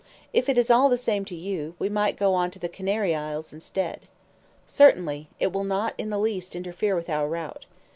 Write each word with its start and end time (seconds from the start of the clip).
If 0.33 0.49
it 0.49 0.57
is 0.57 0.71
all 0.71 0.89
the 0.89 0.97
same 0.97 1.25
to 1.25 1.35
you, 1.35 1.75
we 1.77 1.87
might 1.87 2.17
go 2.17 2.33
on 2.33 2.49
to 2.49 2.57
the 2.57 2.67
Canary 2.67 3.13
Isles 3.13 3.53
instead." 3.53 4.07
"Certainly. 4.65 5.27
It 5.39 5.53
will 5.53 5.63
not 5.63 5.95
the 5.95 6.17
least 6.17 6.55
interfere 6.55 6.95
with 6.95 7.07
our 7.07 7.27
route." 7.27 7.67